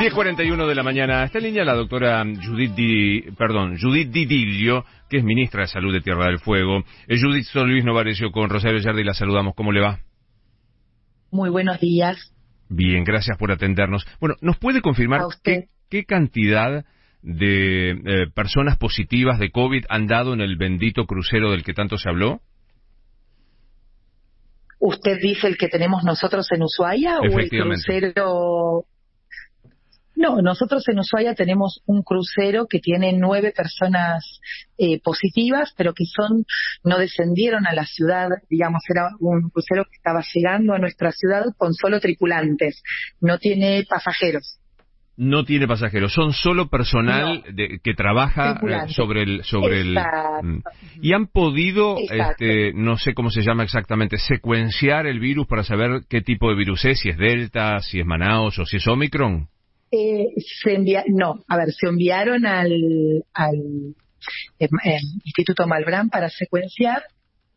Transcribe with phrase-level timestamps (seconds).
[0.00, 1.24] 9.41 de la mañana.
[1.24, 5.92] Está en línea la doctora Judith, Di, perdón, Judith Didilio, que es ministra de Salud
[5.92, 6.78] de Tierra del Fuego.
[7.06, 9.54] Eh, Judith Sol Luis Novarecio con Rosario Yardi la saludamos.
[9.54, 9.98] ¿Cómo le va?
[11.30, 12.32] Muy buenos días.
[12.70, 14.06] Bien, gracias por atendernos.
[14.20, 16.86] Bueno, ¿nos puede confirmar qué, qué, cantidad
[17.20, 21.98] de eh, personas positivas de COVID han dado en el bendito crucero del que tanto
[21.98, 22.40] se habló?
[24.78, 28.86] ¿Usted dice el que tenemos nosotros en Ushuaia o el crucero
[30.20, 34.40] no, nosotros en Ushuaia tenemos un crucero que tiene nueve personas
[34.76, 36.44] eh, positivas, pero que son
[36.84, 41.44] no descendieron a la ciudad, digamos, era un crucero que estaba llegando a nuestra ciudad
[41.56, 42.82] con solo tripulantes,
[43.20, 44.58] no tiene pasajeros.
[45.16, 47.42] No tiene pasajeros, son solo personal
[47.82, 50.62] que trabaja eh, sobre el sobre el mm.
[51.02, 56.02] y han podido, este, no sé cómo se llama exactamente, secuenciar el virus para saber
[56.08, 59.48] qué tipo de virus es, si es Delta, si es Manaus o si es Omicron.
[59.92, 60.28] Eh,
[60.62, 63.56] se envía, no, a ver, se enviaron al, al
[64.58, 64.68] em,
[65.24, 67.02] Instituto Malbrán para secuenciar,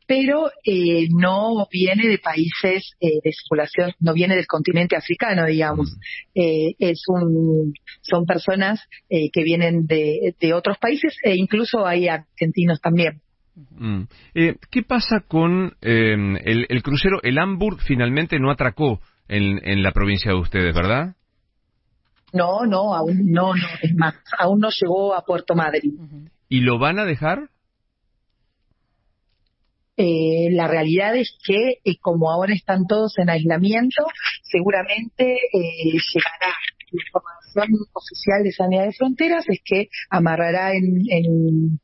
[0.07, 5.95] pero eh, no viene de países eh, de circulación, no viene del continente africano, digamos.
[6.35, 6.73] Mm.
[6.79, 13.21] es un, son personas que vienen de, de otros países e incluso hay argentinos también.
[13.55, 14.05] Mm.
[14.33, 17.21] ¿Qué pasa con em, el, el, crucero?
[17.21, 21.15] El Hamburg finalmente no atracó en, en la provincia de ustedes, ¿verdad?
[22.33, 26.29] No, no, aún no, no, es más, aún no llegó a Puerto Madryn.
[26.49, 27.49] ¿Y lo van a dejar?
[29.95, 34.03] Eh, la realidad es que, eh, como ahora están todos en aislamiento,
[34.41, 36.55] seguramente eh, llegará
[36.91, 41.79] la información oficial de Sanidad de Fronteras, es que amarrará en, en,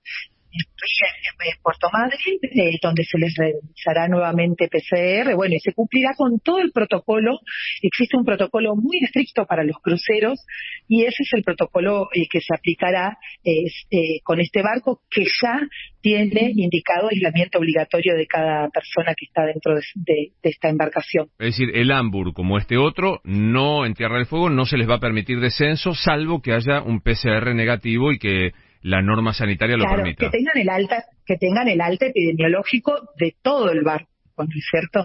[0.52, 6.40] en Puerto Madryn, eh, donde se les realizará nuevamente PCR, bueno, y se cumplirá con
[6.40, 7.40] todo el protocolo.
[7.82, 10.46] Existe un protocolo muy estricto para los cruceros
[10.88, 15.60] y ese es el protocolo eh, que se aplicará eh, con este barco que ya
[16.02, 21.28] tiene indicado aislamiento obligatorio de cada persona que está dentro de, esta embarcación.
[21.40, 24.90] Es decir, el Hamburg, como este otro, no en Tierra del Fuego, no se les
[24.90, 28.52] va a permitir descenso, salvo que haya un PCR negativo y que
[28.82, 30.26] la norma sanitaria lo permita.
[30.30, 34.10] Que tengan el alta, que tengan el alta epidemiológico de todo el barco.
[34.38, 35.04] ¿no es cierto?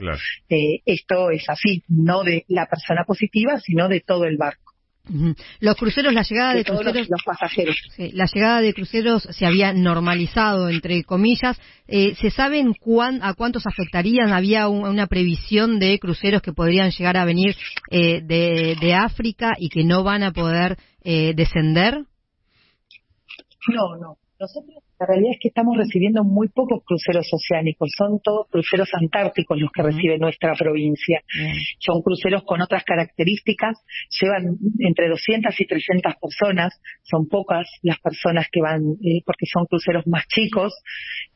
[0.48, 4.74] Eh, esto es así, no de la persona positiva, sino de todo el barco.
[5.60, 7.76] Los cruceros, la llegada de, cruceros, los, pasajeros.
[7.98, 11.60] la llegada de cruceros se había normalizado, entre comillas.
[11.86, 14.32] Eh, ¿Se saben cuán, a cuántos afectarían?
[14.32, 17.54] ¿Había una previsión de cruceros que podrían llegar a venir
[17.90, 22.06] eh, de, de, África y que no van a poder eh, descender?
[23.69, 24.19] No, no.
[24.38, 29.58] Nosotros la realidad es que estamos recibiendo muy pocos cruceros oceánicos, son todos cruceros antárticos
[29.58, 31.20] los que recibe nuestra provincia.
[31.78, 33.76] Son cruceros con otras características,
[34.20, 39.66] llevan entre 200 y 300 personas, son pocas las personas que van eh, porque son
[39.66, 40.72] cruceros más chicos.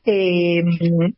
[0.04, 0.62] Eh,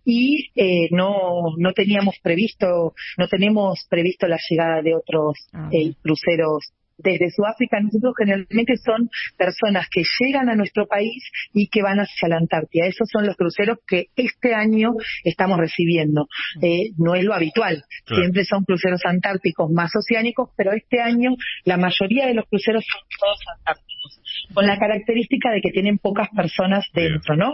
[0.05, 5.71] y eh, no no teníamos previsto no tenemos previsto la llegada de otros ah,
[6.03, 6.73] cruceros
[7.03, 11.23] desde Sudáfrica, nosotros generalmente son personas que llegan a nuestro país
[11.53, 12.87] y que van hacia la Antártida.
[12.87, 14.93] Esos son los cruceros que este año
[15.25, 16.27] estamos recibiendo.
[16.63, 21.31] Eh, no es lo habitual, siempre son cruceros antárticos más oceánicos, pero este año
[21.65, 24.21] la mayoría de los cruceros son todos antárticos,
[24.55, 27.53] con la característica de que tienen pocas personas dentro, ¿no?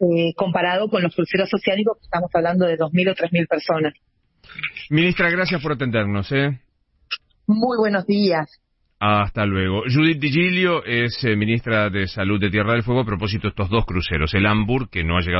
[0.00, 3.94] Eh, comparado con los cruceros oceánicos, que estamos hablando de 2.000 o 3.000 personas.
[4.88, 6.30] Ministra, gracias por atendernos.
[6.32, 6.58] ¿eh?
[7.46, 8.60] Muy buenos días.
[9.02, 9.84] Hasta luego.
[9.84, 13.70] Judith Digilio es eh, ministra de Salud de Tierra del Fuego a propósito de estos
[13.70, 15.38] dos cruceros, el Hamburg, que no ha llegado